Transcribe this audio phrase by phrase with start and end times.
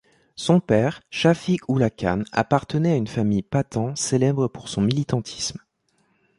[0.35, 5.59] Son père, Shafiq Ullah Khan appartenait à une famille pathan célèbre pour son militantisme.